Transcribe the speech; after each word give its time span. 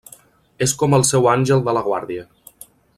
És 0.67 0.73
com 0.83 0.95
el 0.99 1.05
seu 1.11 1.29
àngel 1.35 1.63
de 1.69 1.79
la 1.79 1.87
guàrdia. 1.91 2.29